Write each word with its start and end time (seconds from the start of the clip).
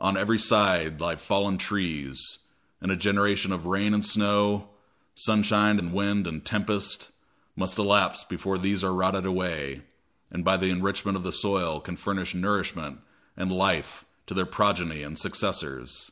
On 0.00 0.16
every 0.16 0.40
side 0.40 1.00
lie 1.00 1.14
fallen 1.14 1.56
trees; 1.56 2.38
and 2.80 2.90
a 2.90 2.96
generation 2.96 3.52
of 3.52 3.64
rain 3.64 3.94
and 3.94 4.04
snow, 4.04 4.70
sunshine 5.14 5.78
and 5.78 5.92
wind 5.92 6.26
and 6.26 6.44
tempest, 6.44 7.12
must 7.54 7.78
elapse 7.78 8.24
before 8.24 8.58
these 8.58 8.82
are 8.82 8.92
rotted 8.92 9.24
away, 9.24 9.82
and 10.32 10.44
by 10.44 10.56
the 10.56 10.70
enrichment 10.70 11.16
of 11.16 11.22
the 11.22 11.30
soil 11.30 11.78
can 11.80 11.96
furnish 11.96 12.34
nourishment 12.34 13.02
and 13.36 13.52
life 13.52 14.04
to 14.26 14.34
their 14.34 14.46
progeny 14.46 15.04
and 15.04 15.16
successors. 15.16 16.10